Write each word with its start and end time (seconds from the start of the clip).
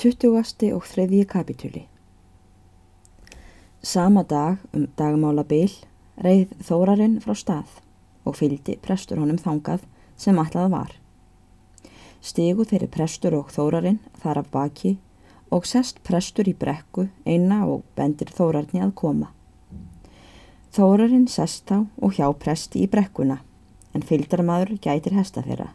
20. 0.00 0.72
og 0.72 0.84
3. 0.84 1.24
kapitúli 1.24 1.82
Sama 3.82 4.22
dag 4.22 4.56
um 4.72 4.86
dagmála 4.96 5.42
bil 5.44 5.74
reið 6.24 6.54
þórarinn 6.64 7.18
frá 7.20 7.34
stað 7.36 7.74
og 8.24 8.38
fylgdi 8.38 8.78
prestur 8.80 9.20
honum 9.20 9.36
þangað 9.36 9.84
sem 10.16 10.40
allað 10.40 10.70
var. 10.72 10.94
Stegu 12.24 12.64
þeirri 12.70 12.88
prestur 12.88 13.36
og 13.36 13.52
þórarinn 13.52 13.98
þar 14.22 14.40
af 14.40 14.48
baki 14.54 14.94
og 15.52 15.68
sest 15.68 16.00
prestur 16.08 16.48
í 16.48 16.56
brekku 16.56 17.10
eina 17.26 17.66
og 17.68 17.84
bendir 17.92 18.32
þórarni 18.32 18.80
að 18.80 18.94
koma. 19.02 19.28
Þórarinn 20.72 21.28
sest 21.28 21.68
þá 21.68 21.84
og 22.00 22.16
hjá 22.16 22.32
presti 22.32 22.86
í 22.86 22.88
brekkuna 22.88 23.42
en 23.92 24.08
fylgdarmadur 24.08 24.78
gætir 24.80 25.20
hesta 25.20 25.44
þeirra. 25.44 25.74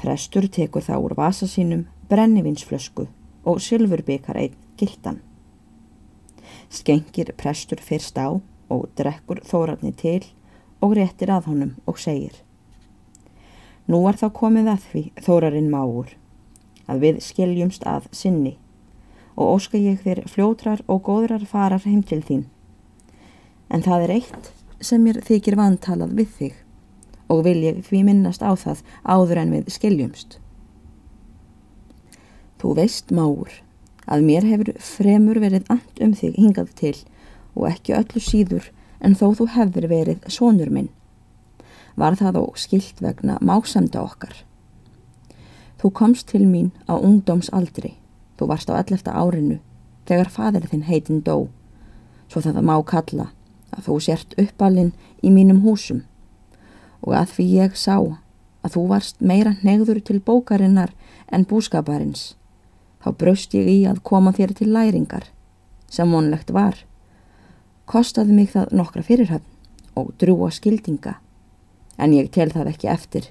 Prestur 0.00 0.46
tekur 0.48 0.80
þá 0.80 0.94
úr 0.96 1.12
vasa 1.18 1.44
sínum 1.44 1.82
brennivinsflösku 2.08 3.04
og 3.44 3.58
sylfurbyggar 3.60 4.38
einn 4.40 4.54
gildan. 4.80 5.18
Skengir 6.72 7.34
prestur 7.36 7.82
fyrst 7.84 8.16
á 8.16 8.40
og 8.72 8.86
drekkur 8.96 9.42
þórarni 9.44 9.92
til 9.92 10.22
og 10.80 10.94
réttir 10.96 11.28
að 11.34 11.50
honum 11.50 11.74
og 11.84 12.00
segir 12.00 12.40
Nú 13.90 14.00
er 14.08 14.16
þá 14.16 14.30
komið 14.40 14.72
að 14.72 14.88
því 14.88 15.04
þórarinn 15.26 15.70
máur 15.72 16.14
að 16.88 17.04
við 17.04 17.20
skiljumst 17.26 17.84
að 17.84 18.08
sinni 18.14 18.54
og 19.36 19.56
óska 19.58 19.78
ég 19.80 20.00
þér 20.04 20.24
fljótrar 20.30 20.80
og 20.88 21.04
góðrar 21.06 21.44
farar 21.48 21.84
heim 21.84 22.00
til 22.06 22.22
þín. 22.24 22.46
En 23.68 23.84
það 23.84 24.06
er 24.06 24.16
eitt 24.16 24.50
sem 24.80 25.02
mér 25.04 25.20
þykir 25.26 25.60
vantalað 25.60 26.16
við 26.18 26.34
þig 26.38 26.58
og 27.30 27.44
vil 27.46 27.60
ég 27.62 27.82
því 27.86 28.02
minnast 28.08 28.42
á 28.42 28.50
það 28.58 28.82
áður 29.06 29.42
en 29.44 29.54
við 29.54 29.72
skiljumst. 29.76 30.38
Þú 32.60 32.74
veist 32.76 33.12
máur 33.14 33.60
að 34.10 34.26
mér 34.26 34.46
hefur 34.48 34.72
fremur 34.82 35.38
verið 35.40 35.68
and 35.72 36.02
um 36.02 36.12
þig 36.16 36.36
hingað 36.36 36.74
til 36.80 36.96
og 37.54 37.70
ekki 37.70 37.96
öllu 37.96 38.22
síður 38.24 38.66
en 39.00 39.16
þó 39.16 39.30
þú 39.38 39.46
hefur 39.54 39.86
verið 39.90 40.26
sonur 40.28 40.72
minn. 40.74 40.90
Var 41.96 42.18
það 42.18 42.40
þó 42.40 42.44
skilt 42.58 43.00
vegna 43.02 43.38
másamda 43.40 44.02
okkar. 44.02 44.34
Þú 45.80 45.92
komst 45.96 46.28
til 46.28 46.44
mín 46.44 46.74
á 46.84 46.98
ungdómsaldri, 46.98 47.94
þú 48.36 48.50
varst 48.50 48.68
á 48.68 48.76
11. 48.76 49.08
árinu 49.08 49.60
þegar 50.04 50.28
fadir 50.28 50.66
þinn 50.68 50.88
heitin 50.90 51.22
dó, 51.24 51.48
svo 52.28 52.42
það 52.42 52.60
má 52.66 52.76
kalla 52.84 53.30
að 53.70 53.86
þú 53.86 53.96
sért 54.04 54.36
uppalinn 54.42 54.92
í 55.22 55.30
mínum 55.32 55.62
húsum 55.64 56.02
og 57.02 57.14
að 57.16 57.36
því 57.36 57.46
ég 57.54 57.78
sá 57.78 57.96
að 58.00 58.74
þú 58.74 58.84
varst 58.90 59.20
meira 59.20 59.56
negður 59.64 60.02
til 60.04 60.20
bókarinnar 60.20 60.92
en 61.32 61.46
búskaparins 61.48 62.34
þá 63.00 63.12
braust 63.16 63.54
ég 63.56 63.68
í 63.68 63.78
að 63.88 64.02
koma 64.06 64.32
þér 64.36 64.54
til 64.58 64.70
læringar, 64.74 65.26
sem 65.88 66.10
vonlegt 66.12 66.52
var. 66.54 66.76
Kostaði 67.90 68.36
mig 68.36 68.52
það 68.52 68.74
nokkra 68.76 69.04
fyrirhafn 69.06 69.46
og 69.98 70.12
drúa 70.20 70.50
skildinga, 70.54 71.16
en 71.98 72.14
ég 72.14 72.30
tel 72.32 72.50
það 72.52 72.74
ekki 72.74 72.90
eftir, 72.92 73.30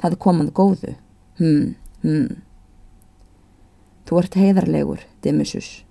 það 0.00 0.20
komað 0.22 0.54
góðu, 0.56 0.94
hm, 1.40 1.74
hm. 2.04 2.38
Þú 4.08 4.22
ert 4.22 4.38
heiðarlegur, 4.40 5.02
Dimusus, 5.20 5.82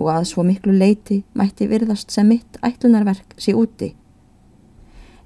og 0.00 0.08
að 0.14 0.30
svo 0.30 0.46
miklu 0.46 0.72
leiti 0.72 1.20
mætti 1.36 1.68
virðast 1.68 2.14
sem 2.14 2.26
mitt 2.30 2.56
ætlunarverk 2.64 3.36
sé 3.36 3.52
úti. 3.52 3.92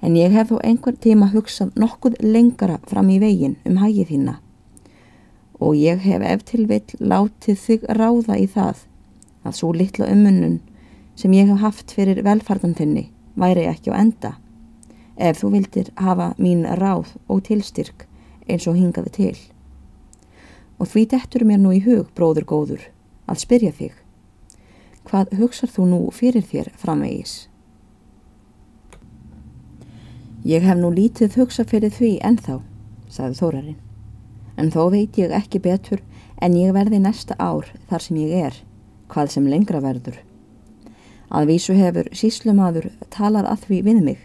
En 0.01 0.15
ég 0.15 0.31
hef 0.31 0.51
þó 0.51 0.59
einhver 0.63 0.95
tíma 0.95 1.31
hugsað 1.33 1.73
nokkuð 1.75 2.21
lengara 2.23 2.79
fram 2.87 3.09
í 3.11 3.19
vegin 3.19 3.57
um 3.67 3.81
hægið 3.81 4.13
þína 4.13 4.35
og 5.59 5.75
ég 5.75 5.99
hef 5.99 6.23
eftir 6.23 6.61
vill 6.69 6.99
látið 7.03 7.57
þig 7.59 7.87
ráða 7.97 8.37
í 8.39 8.45
það 8.47 8.85
að 9.43 9.57
svo 9.57 9.71
litla 9.75 10.07
umunun 10.07 10.61
sem 11.19 11.33
ég 11.35 11.51
hef 11.51 11.59
haft 11.59 11.91
fyrir 11.91 12.21
velfardan 12.23 12.77
þinni 12.77 13.09
væri 13.35 13.65
ekki 13.67 13.91
á 13.91 13.99
enda 13.99 14.37
ef 15.19 15.41
þú 15.41 15.51
vildir 15.57 15.91
hafa 15.99 16.31
mín 16.39 16.63
ráð 16.79 17.11
og 17.27 17.43
tilstyrk 17.47 18.07
eins 18.49 18.67
og 18.67 18.79
hingaði 18.79 19.11
til. 19.15 19.37
Og 20.79 20.87
því 20.87 21.05
dettur 21.11 21.45
mér 21.45 21.59
nú 21.59 21.73
í 21.75 21.83
hug, 21.83 22.07
bróður 22.15 22.47
góður, 22.47 22.83
að 23.27 23.41
spyrja 23.43 23.73
þig. 23.75 23.93
Hvað 25.09 25.35
hugsar 25.41 25.71
þú 25.73 25.87
nú 25.91 25.99
fyrir 26.15 26.45
þér 26.45 26.71
framvegis? 26.79 27.49
Ég 30.47 30.63
hef 30.63 30.77
nú 30.79 30.93
lítið 30.95 31.35
hugsað 31.35 31.71
fyrir 31.73 31.91
því 31.91 32.15
ennþá, 32.23 32.61
sagði 33.11 33.39
Þórarinn 33.41 33.79
en 34.59 34.71
þó 34.73 34.89
veit 34.91 35.17
ég 35.19 35.31
ekki 35.35 35.61
betur 35.63 36.01
en 36.43 36.57
ég 36.59 36.73
verði 36.75 36.99
næsta 36.99 37.37
ár 37.39 37.69
þar 37.89 38.03
sem 38.03 38.19
ég 38.19 38.33
er, 38.49 38.55
hvað 39.07 39.33
sem 39.35 39.47
lengra 39.47 39.79
verður. 39.83 40.17
Að 41.29 41.51
vísu 41.53 41.75
hefur 41.77 42.09
síslumadur 42.15 42.89
talað 43.13 43.47
að 43.53 43.65
því 43.67 43.81
við 43.87 44.01
mig 44.03 44.23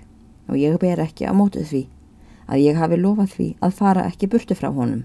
og 0.48 0.58
ég 0.58 0.78
ber 0.82 1.02
ekki 1.04 1.28
að 1.28 1.38
mótu 1.38 1.64
því 1.64 1.84
að 2.48 2.64
ég 2.64 2.78
hafi 2.80 3.00
lofað 3.00 3.34
því 3.36 3.48
að 3.64 3.76
fara 3.78 4.06
ekki 4.10 4.30
burtu 4.32 4.56
frá 4.58 4.70
honum. 4.74 5.04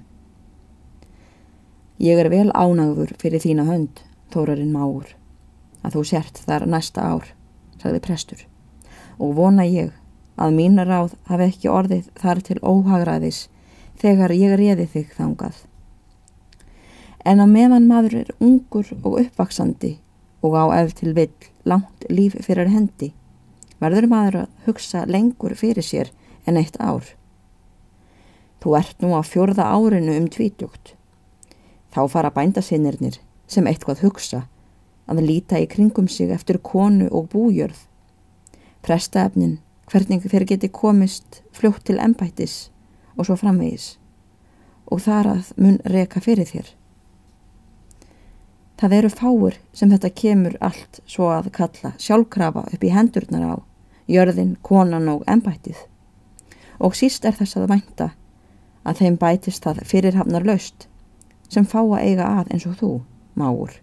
Ég 1.99 2.19
er 2.19 2.29
vel 2.31 2.49
ánagður 2.55 3.13
fyrir 3.19 3.43
þína 3.43 3.67
hönd, 3.67 4.01
Þórarinn 4.31 4.71
Máur, 4.71 5.07
að 5.83 5.97
þú 5.97 6.03
sért 6.07 6.39
þar 6.45 6.65
næsta 6.69 7.03
ár, 7.03 7.25
sagði 7.81 8.01
prestur, 8.03 8.43
og 9.19 9.35
vona 9.35 9.65
ég 9.67 9.91
að 10.39 10.55
mín 10.55 10.79
ráð 10.79 11.15
hafi 11.27 11.49
ekki 11.49 11.71
orðið 11.71 12.11
þar 12.19 12.41
til 12.47 12.59
óhagraðis 12.63 13.39
þegar 13.99 14.33
ég 14.35 14.55
reði 14.59 14.87
þig 14.93 15.13
þangað. 15.17 15.57
En 17.27 17.43
á 17.43 17.45
meðan 17.45 17.87
maður 17.89 18.21
er 18.21 18.29
ungur 18.39 18.87
og 19.03 19.19
uppvaksandi 19.19 19.97
og 20.41 20.55
á 20.55 20.65
ef 20.79 20.95
til 20.95 21.13
vill 21.17 21.49
langt 21.67 22.07
líf 22.07 22.37
fyrir 22.45 22.71
hendi, 22.71 23.11
verður 23.83 24.07
maður 24.07 24.37
að 24.43 24.67
hugsa 24.67 25.03
lengur 25.05 25.55
fyrir 25.59 25.83
sér 25.83 26.13
en 26.47 26.57
eitt 26.59 26.79
ár. 26.79 27.03
Þú 28.63 28.75
ert 28.79 29.03
nú 29.03 29.11
á 29.15 29.21
fjörða 29.23 29.67
árinu 29.71 30.15
um 30.19 30.27
tvítjugt. 30.31 30.95
Þá 31.91 32.01
fara 32.11 32.31
bændasinnirnir 32.31 33.19
sem 33.47 33.67
eitthvað 33.67 34.03
hugsa 34.05 34.45
að 35.09 35.23
líta 35.25 35.59
í 35.59 35.67
kringum 35.67 36.07
sig 36.07 36.31
eftir 36.31 36.59
konu 36.63 37.07
og 37.11 37.31
bújörð. 37.33 37.87
Prestaefnin, 38.85 39.59
hvernig 39.89 40.25
þeir 40.29 40.45
geti 40.45 40.69
komist 40.69 41.41
fljótt 41.55 41.87
til 41.89 41.97
ennbættis 42.01 42.69
og 43.17 43.25
svo 43.27 43.37
framvegis 43.39 43.95
og 44.89 45.01
þar 45.05 45.31
að 45.35 45.49
mun 45.57 45.79
reka 45.85 46.21
fyrir 46.21 46.49
þér. 46.49 46.69
Það 48.79 48.95
eru 48.97 49.09
fáur 49.11 49.57
sem 49.75 49.91
þetta 49.91 50.09
kemur 50.21 50.55
allt 50.63 51.01
svo 51.09 51.27
að 51.33 51.51
kalla 51.57 51.91
sjálfkrafa 51.99 52.63
upp 52.73 52.85
í 52.85 52.93
hendurnar 52.93 53.43
á, 53.43 53.55
jörðin, 54.07 54.55
konan 54.65 55.09
og 55.11 55.25
ennbættið. 55.27 55.77
Og 56.79 56.95
síst 56.95 57.25
er 57.27 57.35
þess 57.35 57.59
að 57.59 57.67
vænta 57.73 58.09
að 58.87 59.03
þeim 59.03 59.19
bætist 59.19 59.65
það 59.65 59.83
fyrirhafnar 59.89 60.47
löst 60.47 60.87
sem 61.51 61.67
fá 61.67 61.81
að 61.81 62.01
eiga 62.05 62.29
að 62.39 62.53
eins 62.53 62.65
og 62.69 62.79
þú, 62.79 62.91
máur. 63.35 63.73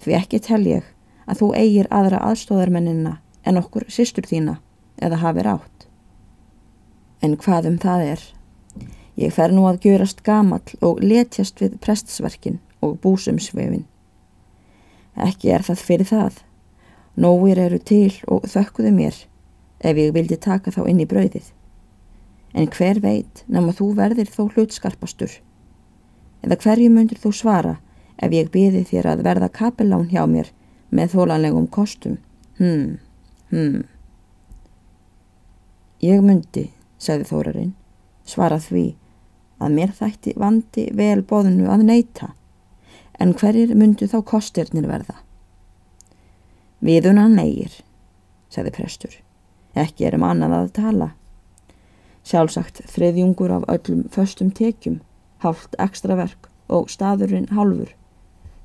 Því 0.00 0.16
ekki 0.16 0.40
tel 0.46 0.62
ég 0.68 0.88
að 1.26 1.42
þú 1.42 1.52
eigir 1.58 1.90
aðra 1.90 2.22
aðstóðarmennina 2.30 3.18
en 3.44 3.60
okkur 3.60 3.88
sýstur 3.90 4.28
þína 4.28 4.60
eða 5.00 5.22
hafi 5.24 5.46
rátt. 5.46 5.88
En 7.20 7.36
hvað 7.36 7.72
um 7.72 7.80
það 7.80 8.06
er 8.14 8.28
Ég 9.20 9.34
fer 9.36 9.52
nú 9.52 9.66
að 9.68 9.82
gjörast 9.84 10.22
gamall 10.24 10.76
og 10.80 11.02
letjast 11.04 11.58
við 11.60 11.74
prestsverkin 11.84 12.60
og 12.80 12.94
búsumsvefin. 13.02 13.84
Ekki 15.20 15.50
er 15.52 15.66
það 15.66 15.82
fyrir 15.84 16.08
það. 16.08 16.38
Nóir 17.20 17.60
eru 17.60 17.80
til 17.84 18.14
og 18.30 18.46
þökkuðu 18.48 18.94
mér 18.96 19.18
ef 19.84 20.00
ég 20.00 20.14
vildi 20.16 20.38
taka 20.40 20.72
þá 20.72 20.86
inn 20.88 21.02
í 21.04 21.08
brauðið. 21.10 21.50
En 22.56 22.70
hver 22.72 23.02
veit 23.04 23.44
nema 23.46 23.74
þú 23.76 23.90
verðir 23.98 24.30
þó 24.32 24.46
hlutskarpastur? 24.54 25.36
Eða 26.40 26.56
hverju 26.64 26.88
myndir 26.94 27.20
þú 27.20 27.34
svara 27.36 27.76
ef 28.16 28.32
ég 28.32 28.48
byði 28.54 28.86
þér 28.88 29.12
að 29.12 29.24
verða 29.28 29.52
kapellán 29.52 30.08
hjá 30.08 30.24
mér 30.24 30.48
með 30.88 31.16
þólanlegum 31.18 31.68
kostum? 31.68 32.16
Hmm, 32.56 32.96
hmm. 33.52 33.84
Ég 36.00 36.22
myndi, 36.24 36.70
sagði 36.96 37.26
Þórarinn, 37.28 37.72
svara 38.24 38.56
því 38.56 38.84
að 39.60 39.72
mér 39.76 39.90
þætti 39.92 40.32
vandi 40.40 40.86
vel 40.96 41.20
bóðinu 41.28 41.66
að 41.68 41.82
neyta, 41.90 42.30
en 43.20 43.34
hverjir 43.36 43.74
myndu 43.76 44.06
þá 44.08 44.22
kostirnir 44.30 44.86
verða? 44.88 45.18
Viðuna 46.80 47.26
neyir, 47.28 47.74
segði 48.48 48.72
prestur, 48.78 49.16
ekki 49.76 50.06
erum 50.08 50.24
annað 50.24 50.54
að 50.56 50.70
tala. 50.78 51.08
Sjálfsagt 52.24 52.80
þriðjungur 52.88 53.52
af 53.58 53.66
öllum 53.74 54.06
föstum 54.14 54.48
tekjum, 54.56 55.02
hálft 55.44 55.76
ekstra 55.76 56.16
verk 56.16 56.48
og 56.72 56.88
staðurinn 56.88 57.50
hálfur, 57.52 57.92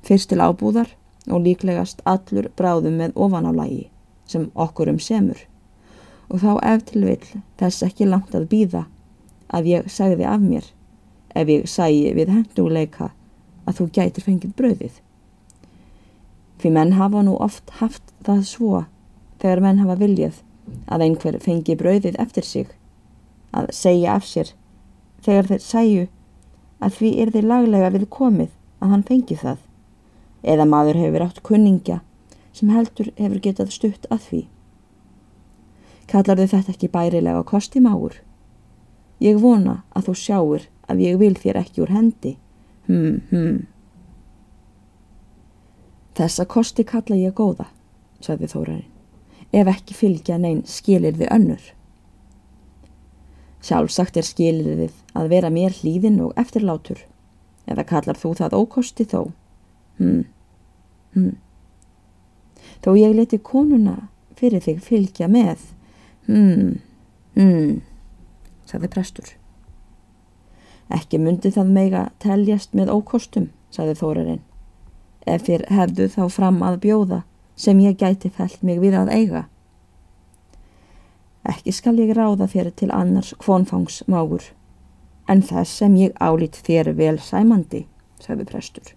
fyrst 0.00 0.32
til 0.32 0.40
ábúðar 0.40 0.88
og 1.28 1.44
líklegast 1.44 2.00
allur 2.08 2.48
bráðum 2.56 2.96
með 3.02 3.12
ofanálægi 3.26 3.90
sem 4.24 4.48
okkur 4.56 4.94
um 4.94 5.02
semur 5.02 5.44
og 6.28 6.42
þá 6.42 6.52
ef 6.72 6.86
til 6.90 7.04
vill 7.06 7.42
þess 7.60 7.84
ekki 7.86 8.08
langt 8.08 8.34
að 8.34 8.48
býða 8.50 8.86
að 9.54 9.70
ég 9.70 9.90
segði 9.92 10.26
af 10.26 10.42
mér 10.42 10.72
ef 11.36 11.52
ég 11.52 11.68
sæi 11.70 12.14
við 12.16 12.32
henduleika 12.32 13.10
að 13.66 13.80
þú 13.80 13.86
gætir 13.98 14.24
fengið 14.24 14.56
bröðið. 14.58 14.96
Fyrir 16.56 16.74
menn 16.74 16.96
hafa 16.96 17.22
nú 17.22 17.36
oft 17.42 17.70
haft 17.80 18.14
það 18.24 18.42
svo 18.48 18.84
þegar 19.42 19.62
menn 19.64 19.82
hafa 19.82 19.98
viljað 20.00 20.40
að 20.90 21.04
einhver 21.06 21.38
fengi 21.42 21.76
bröðið 21.78 22.18
eftir 22.22 22.46
sig, 22.46 22.66
að 23.52 23.70
segja 23.76 24.16
af 24.16 24.26
sér 24.26 24.52
þegar 25.22 25.50
þeir 25.50 25.62
sæju 25.62 26.06
að 26.80 26.98
því 26.98 27.10
er 27.22 27.32
þeir 27.34 27.48
laglega 27.52 27.92
við 27.94 28.08
komið 28.12 28.50
að 28.80 28.92
hann 28.92 29.06
fengi 29.06 29.36
það, 29.40 29.58
eða 30.42 30.68
maður 30.68 31.00
hefur 31.02 31.24
átt 31.26 31.42
kunningja 31.46 32.00
sem 32.56 32.72
heldur 32.72 33.12
hefur 33.16 33.40
getað 33.44 33.72
stutt 33.74 34.06
að 34.10 34.22
því. 34.28 34.42
Kallar 36.06 36.38
þau 36.38 36.50
þetta 36.54 36.72
ekki 36.72 36.90
bærilega 36.92 37.42
kosti 37.46 37.82
máur? 37.82 38.20
Ég 39.22 39.38
vona 39.42 39.80
að 39.96 40.10
þú 40.10 40.14
sjáur 40.20 40.66
að 40.86 41.00
ég 41.02 41.16
vil 41.18 41.34
þér 41.34 41.62
ekki 41.62 41.82
úr 41.82 41.92
hendi. 41.94 42.36
Hmm, 42.86 43.22
hmm. 43.30 43.64
Þessa 46.16 46.46
kosti 46.48 46.84
kalla 46.86 47.16
ég 47.18 47.34
góða, 47.36 47.66
sagði 48.24 48.48
Þórarinn, 48.52 48.92
ef 49.52 49.68
ekki 49.72 49.96
fylgja 49.96 50.38
neyn 50.40 50.62
skilir 50.68 51.18
við 51.18 51.32
önnur. 51.34 51.64
Sjálfsagt 53.66 54.16
er 54.16 54.24
skilir 54.24 54.78
við 54.78 54.94
að 55.18 55.32
vera 55.34 55.50
mér 55.50 55.74
hlýðin 55.76 56.20
og 56.24 56.36
eftirlátur, 56.40 57.02
eða 57.66 57.84
kallar 57.88 58.20
þú 58.20 58.32
það 58.38 58.56
ókosti 58.56 59.04
þó? 59.10 59.32
Hmm, 59.98 60.22
hmm. 61.16 61.34
Þó 62.84 62.90
ég 62.96 63.16
leti 63.16 63.40
konuna 63.42 64.06
fyrir 64.38 64.62
þig 64.64 64.80
fylgja 64.84 65.28
með, 65.28 65.58
hmm, 66.26 66.76
hmm, 67.34 67.80
sagði 68.66 68.90
prestur. 68.92 69.32
Ekki 70.92 71.18
myndi 71.18 71.50
það 71.54 71.72
mega 71.74 72.02
teljast 72.22 72.76
með 72.78 72.92
ókostum, 72.94 73.50
sagði 73.74 73.96
Þórarinn. 74.00 74.44
Ef 75.26 75.46
þér 75.48 75.66
hefðu 75.74 76.06
þá 76.14 76.22
fram 76.30 76.62
að 76.62 76.80
bjóða 76.84 77.22
sem 77.58 77.80
ég 77.82 77.96
gæti 77.98 78.30
fælt 78.30 78.62
mig 78.62 78.78
við 78.82 78.94
að 79.00 79.10
eiga. 79.10 79.46
Ekki 81.46 81.72
skal 81.74 81.96
ég 81.98 82.14
ráða 82.14 82.48
þér 82.50 82.70
til 82.78 82.90
annars 82.94 83.32
kvonfangsmágur, 83.42 84.44
en 85.30 85.42
þess 85.42 85.82
sem 85.82 85.94
ég 85.98 86.14
álít 86.18 86.58
þér 86.66 86.92
vel 86.98 87.18
sæmandi, 87.22 87.86
sagði 88.22 88.46
prestur, 88.50 88.94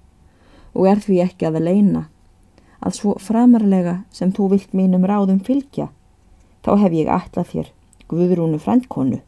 og 0.73 0.89
er 0.89 1.01
því 1.01 1.21
ekki 1.25 1.49
að 1.49 1.61
leina 1.65 2.07
að 2.79 2.95
svo 2.95 3.15
framarlega 3.21 3.99
sem 4.15 4.31
þú 4.33 4.49
vilt 4.53 4.73
mínum 4.77 5.05
ráðum 5.07 5.41
fylgja, 5.43 5.89
þá 6.65 6.71
hef 6.83 6.95
ég 6.95 7.11
alltaf 7.11 7.53
þér 7.53 7.69
Guðrúnu 8.09 8.57
frændkonu. 8.57 9.19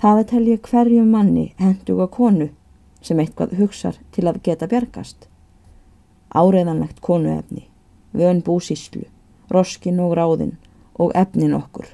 Það 0.00 0.18
er 0.18 0.28
telja 0.30 0.60
hverju 0.64 1.02
manni 1.04 1.50
henduga 1.60 2.06
konu 2.08 2.48
sem 3.04 3.20
eitthvað 3.20 3.52
hugsar 3.58 3.98
til 4.14 4.24
að 4.30 4.40
geta 4.46 4.68
bjargast. 4.70 5.28
Áreðanlegt 6.32 7.02
konuefni, 7.04 7.66
vön 8.16 8.40
búsíslu, 8.40 9.04
roskin 9.52 10.00
og 10.00 10.16
ráðin 10.16 10.56
og 10.96 11.12
efnin 11.14 11.52
okkur. 11.58 11.84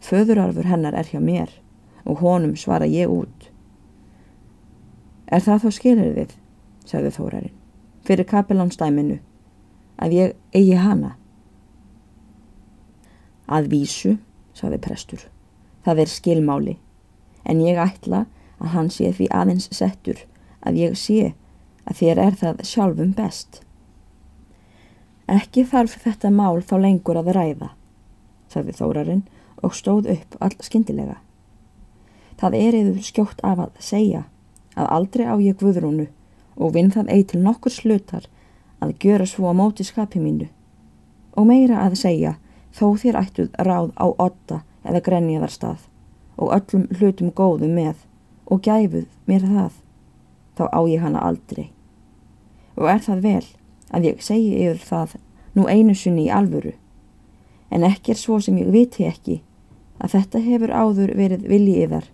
Föðurarfur 0.00 0.64
hennar 0.70 0.96
er 0.96 1.12
hjá 1.12 1.20
mér 1.20 1.52
og 2.08 2.24
honum 2.24 2.56
svara 2.56 2.88
ég 2.88 3.12
út. 3.12 3.50
Er 5.28 5.44
það 5.44 5.66
þá 5.66 5.70
skilir 5.76 6.14
þið, 6.16 6.36
sagði 6.88 7.14
Þórarinn, 7.14 7.56
fyrir 8.08 8.26
kapelánstæminu, 8.26 9.20
að 10.00 10.16
ég 10.16 10.36
eigi 10.56 10.80
hana? 10.80 11.14
Að 13.50 13.70
vísu, 13.72 14.16
sagði 14.54 14.78
prestur, 14.84 15.24
það 15.84 16.04
er 16.04 16.12
skilmáli 16.12 16.76
en 17.48 17.62
ég 17.64 17.80
ætla 17.80 18.26
að 18.60 18.72
hann 18.74 18.90
sé 18.92 19.10
því 19.16 19.26
aðeins 19.34 19.66
settur 19.74 20.20
að 20.66 20.78
ég 20.82 20.96
sé 20.98 21.32
að 21.88 22.00
þér 22.02 22.22
er 22.26 22.38
það 22.38 22.62
sjálfum 22.68 23.12
best. 23.16 23.62
Ekki 25.30 25.64
þarf 25.66 25.96
þetta 26.04 26.30
mál 26.34 26.60
þá 26.62 26.76
lengur 26.84 27.18
að 27.20 27.32
ræða, 27.36 27.70
sagði 28.50 28.76
Þórarinn 28.78 29.24
og 29.62 29.74
stóð 29.76 30.10
upp 30.14 30.36
all 30.40 30.56
skindilega. 30.64 31.16
Það 32.40 32.56
er 32.60 32.78
eður 32.78 33.02
skjótt 33.04 33.42
af 33.46 33.64
að 33.66 33.80
segja 33.84 34.24
að 34.78 34.92
aldrei 34.96 35.26
á 35.28 35.34
ég 35.42 35.58
guðrúnu 35.60 36.06
og 36.56 36.74
vinn 36.74 36.92
það 36.92 37.12
eigi 37.12 37.26
til 37.32 37.42
nokkur 37.44 37.74
slutar 37.74 38.28
að 38.80 38.94
gjöra 39.02 39.26
svo 39.28 39.50
á 39.50 39.54
móti 39.56 39.84
skapi 39.84 40.20
mínu 40.22 40.48
og 41.36 41.46
meira 41.48 41.82
að 41.84 41.98
segja 42.00 42.36
þó 42.74 42.86
þér 43.02 43.18
ættuð 43.20 43.50
ráð 43.66 43.90
á 43.98 44.06
otta 44.10 44.62
eða 44.84 45.02
grenjaðar 45.06 45.54
stað 45.54 45.86
og 46.40 46.54
öllum 46.56 46.86
hlutum 46.96 47.32
góðum 47.36 47.74
með 47.76 48.06
og 48.50 48.62
gæfuð 48.64 49.06
mér 49.28 49.44
það, 49.46 49.74
þá 50.56 50.64
á 50.72 50.80
ég 50.90 51.02
hana 51.04 51.22
aldrei. 51.22 51.70
Og 52.78 52.88
er 52.90 53.02
það 53.04 53.26
vel 53.26 53.46
að 53.90 54.06
ég 54.08 54.24
segi 54.24 54.56
yfir 54.64 54.80
það 54.86 55.18
nú 55.58 55.66
einu 55.68 55.94
sunni 55.94 56.26
í 56.28 56.32
alvöru, 56.32 56.72
en 57.70 57.86
ekki 57.86 58.14
er 58.14 58.18
svo 58.18 58.40
sem 58.42 58.58
ég 58.58 58.72
viti 58.72 59.06
ekki 59.06 59.40
að 60.00 60.16
þetta 60.16 60.42
hefur 60.46 60.72
áður 60.72 61.14
verið 61.18 61.46
viljið 61.50 61.84
yðar 61.84 62.10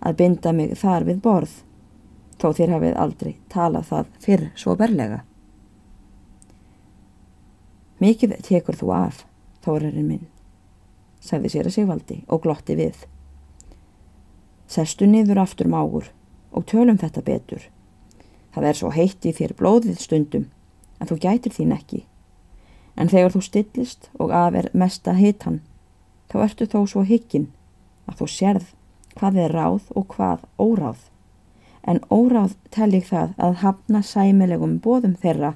að 0.00 0.18
binda 0.20 0.52
mig 0.56 0.74
þar 0.78 1.06
við 1.06 1.22
borð, 1.22 1.54
þó 2.40 2.48
þér 2.56 2.74
hafið 2.76 2.98
aldrei 3.04 3.32
talað 3.52 3.88
það 3.90 4.12
fyrr 4.24 4.46
svo 4.56 4.76
berlega. 4.78 5.22
Mikið 8.02 8.36
tekur 8.44 8.76
þú 8.76 8.92
af, 8.92 9.22
þórarinn 9.66 10.08
minn, 10.08 10.26
sagði 11.20 11.52
sér 11.52 11.68
að 11.68 11.76
sigvaldi 11.76 12.22
og 12.30 12.44
glotti 12.46 12.76
við. 12.78 13.04
Sestu 14.70 15.06
niður 15.06 15.42
aftur 15.44 15.68
mágur 15.70 16.10
og 16.56 16.66
tölum 16.70 16.98
þetta 16.98 17.22
betur. 17.26 17.66
Það 18.54 18.68
er 18.70 18.78
svo 18.78 18.92
heitt 18.94 19.26
í 19.28 19.34
þér 19.36 19.54
blóðið 19.58 20.00
stundum 20.00 20.46
en 21.00 21.10
þú 21.10 21.18
gætir 21.26 21.54
þín 21.54 21.74
ekki. 21.76 22.04
En 22.96 23.10
þegar 23.12 23.34
þú 23.34 23.42
stillist 23.44 24.08
og 24.16 24.32
af 24.32 24.56
er 24.56 24.70
mesta 24.72 25.12
hitan, 25.18 25.60
þá 26.32 26.36
ertu 26.46 26.66
þó 26.72 26.80
svo 26.88 27.04
higgin 27.04 27.50
að 28.08 28.22
þú 28.22 28.30
sérð 28.32 28.72
hvað 29.16 29.38
er 29.44 29.54
ráð 29.56 29.92
og 29.94 30.08
hvað 30.14 30.48
óráð. 30.60 30.98
En 31.86 32.00
óráð 32.10 32.56
tel 32.74 32.90
ég 32.96 33.06
það 33.08 33.36
að 33.38 33.60
hafna 33.62 34.02
sæmilegum 34.02 34.78
bóðum 34.82 35.14
þeirra 35.20 35.54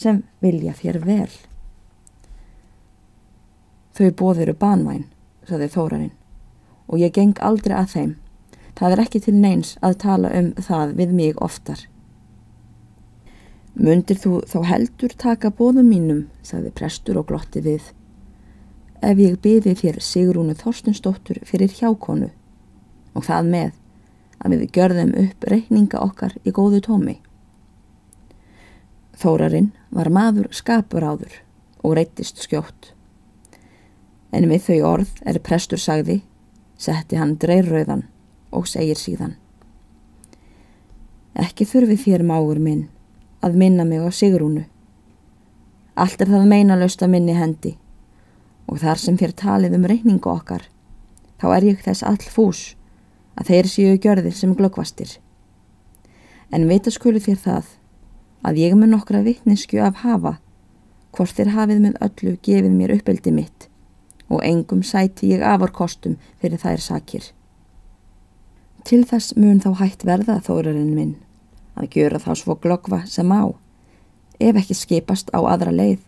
sem 0.00 0.22
vilja 0.40 0.72
þér 0.78 1.00
vel. 1.04 1.32
Þau 3.96 4.10
bóðiru 4.16 4.54
banvæn, 4.54 5.06
saði 5.48 5.70
Þórarinn, 5.72 6.16
og 6.86 6.98
ég 7.02 7.14
geng 7.14 7.38
aldrei 7.42 7.76
að 7.76 7.94
þeim 7.94 8.18
Það 8.80 8.94
er 8.94 9.00
ekki 9.02 9.20
til 9.20 9.34
neins 9.36 9.74
að 9.84 9.96
tala 10.00 10.28
um 10.32 10.50
það 10.56 10.92
við 10.96 11.10
mig 11.12 11.40
oftar. 11.44 11.80
Mundir 13.76 14.18
þú 14.20 14.40
þá 14.48 14.58
heldur 14.70 15.14
taka 15.20 15.50
bóðum 15.52 15.90
mínum, 15.92 16.22
sagði 16.42 16.72
prestur 16.78 17.18
og 17.20 17.28
glotti 17.28 17.60
við. 17.64 17.82
Ef 19.04 19.20
ég 19.20 19.38
byði 19.40 19.74
þér 19.82 20.00
Sigrúnu 20.04 20.56
Þorstensdóttur 20.56 21.42
fyrir 21.48 21.72
hjákonu 21.76 22.30
og 23.16 23.26
það 23.26 23.50
með 23.52 23.76
að 24.40 24.56
við 24.56 24.72
görðum 24.76 25.12
upp 25.26 25.46
reikninga 25.52 26.00
okkar 26.00 26.36
í 26.44 26.52
góðu 26.56 26.80
tómi. 26.84 27.18
Þórarinn 29.20 29.74
var 29.92 30.08
maður 30.08 30.48
skapur 30.56 31.04
áður 31.04 31.42
og 31.84 31.98
reytist 32.00 32.40
skjótt. 32.40 32.94
En 34.32 34.48
við 34.48 34.66
þau 34.68 34.80
orð 34.94 35.14
er 35.26 35.42
prestur 35.42 35.80
sagði, 35.82 36.20
setti 36.78 37.18
hann 37.18 37.36
dreirröðan 37.40 38.06
og 38.50 38.66
segir 38.70 38.98
síðan 38.98 39.36
Ekki 41.40 41.64
þurfi 41.64 41.94
þér 41.96 42.24
mágur 42.26 42.58
minn 42.58 42.88
að 43.40 43.54
minna 43.56 43.84
mig 43.88 44.02
á 44.02 44.10
Sigrúnu. 44.12 44.66
Allt 45.94 46.20
er 46.20 46.28
það 46.28 46.50
meinalöst 46.50 47.00
að 47.00 47.12
minni 47.14 47.36
hendi 47.38 47.76
og 48.66 48.82
þar 48.82 49.00
sem 49.00 49.16
þér 49.16 49.32
talið 49.38 49.76
um 49.78 49.86
reyningu 49.88 50.30
okkar 50.30 50.66
þá 51.40 51.46
er 51.54 51.68
ég 51.70 51.80
þess 51.86 52.04
all 52.04 52.20
fús 52.20 52.74
að 53.40 53.52
þeir 53.54 53.70
séu 53.72 53.96
gjörðir 53.96 54.36
sem 54.36 54.52
glöggvastir. 54.58 55.16
En 56.52 56.68
vita 56.68 56.92
skulu 56.92 57.22
þér 57.22 57.40
það 57.46 57.72
að 58.44 58.60
ég 58.60 58.76
með 58.76 58.92
nokkra 58.96 59.22
vittnesku 59.24 59.80
af 59.80 60.02
hafa 60.04 60.36
hvort 61.16 61.36
þér 61.38 61.54
hafið 61.56 61.84
með 61.86 62.00
öllu 62.04 62.36
gefið 62.42 62.74
mér 62.74 62.96
uppeldi 62.98 63.32
mitt 63.32 63.69
og 64.30 64.44
engum 64.46 64.82
sæti 64.86 65.32
ég 65.34 65.42
afar 65.42 65.72
kostum 65.74 66.16
fyrir 66.40 66.60
þær 66.62 66.80
sakir. 66.80 67.24
Til 68.86 69.02
þess 69.04 69.34
mun 69.36 69.60
þá 69.60 69.74
hægt 69.82 70.06
verða 70.08 70.38
þórarinn 70.46 70.94
minn 70.94 71.16
að 71.76 71.96
gjöra 71.96 72.20
þá 72.22 72.30
svo 72.38 72.56
glöggva 72.60 73.02
sem 73.08 73.28
á, 73.32 73.50
ef 74.40 74.56
ekki 74.56 74.76
skipast 74.76 75.30
á 75.36 75.40
aðra 75.42 75.72
leið 75.74 76.00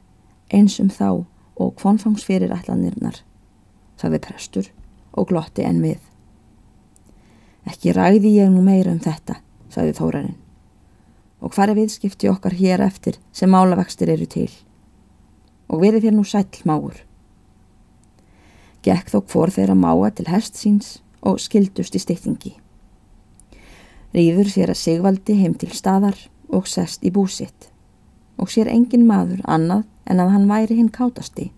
eins 0.53 0.79
um 0.81 0.91
þá 0.93 1.25
og 1.61 1.75
kvonfangsfyrir 1.81 2.53
ætlanirnar, 2.55 3.21
sagði 4.01 4.23
prestur 4.25 4.71
og 5.13 5.29
glotti 5.31 5.65
enn 5.67 5.83
við. 5.85 6.01
Ekki 7.69 7.95
ræði 7.95 8.37
ég 8.41 8.51
nú 8.51 8.63
meira 8.65 8.93
um 8.93 9.01
þetta, 9.03 9.39
sagði 9.71 9.95
þórarinn, 9.99 10.37
og 11.43 11.55
hvar 11.55 11.71
er 11.71 11.79
viðskipti 11.79 12.31
okkar 12.31 12.57
hér 12.59 12.83
eftir 12.85 13.19
sem 13.33 13.53
málavegstir 13.53 14.11
eru 14.13 14.27
til, 14.27 14.51
og 15.69 15.85
verið 15.85 16.09
þér 16.09 16.17
nú 16.19 16.27
sæll 16.27 16.65
máur. 16.69 16.97
Gekk 18.83 19.13
þó 19.13 19.19
hvor 19.31 19.53
þeirra 19.55 19.77
máa 19.79 20.11
til 20.11 20.27
hest 20.27 20.59
síns 20.59 20.99
og 21.23 21.39
skildust 21.39 21.95
í 21.95 22.03
styttingi. 22.03 22.57
Rýður 24.13 24.51
sér 24.51 24.73
að 24.75 24.81
Sigvaldi 24.81 25.39
heim 25.39 25.55
til 25.57 25.71
staðar 25.73 26.19
og 26.53 26.67
sest 26.69 27.05
í 27.07 27.13
búsitt 27.15 27.71
og 28.43 28.51
sér 28.51 28.69
engin 28.73 29.07
maður 29.07 29.41
annað 29.47 29.85
en 30.11 30.21
að 30.21 30.33
hann 30.35 30.49
væri 30.51 30.77
hinn 30.81 30.91
kátasti. 30.93 31.53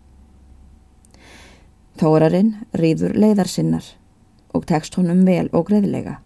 Þórarinn 1.98 2.52
rýður 2.76 3.16
leiðarsinnar 3.16 3.86
og 4.54 4.68
tekst 4.68 4.98
honum 4.98 5.24
vel 5.26 5.48
og 5.52 5.68
greiðlega. 5.70 6.18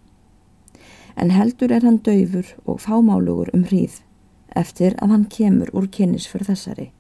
En 1.17 1.31
heldur 1.35 1.73
er 1.73 1.87
hann 1.87 2.03
döfur 2.05 2.51
og 2.67 2.83
fámálugur 2.83 3.53
um 3.55 3.65
hríð 3.69 4.01
eftir 4.57 4.97
að 4.99 5.15
hann 5.15 5.27
kemur 5.31 5.71
úr 5.77 5.89
kynnis 5.93 6.27
fyrir 6.31 6.51
þessari. 6.51 6.91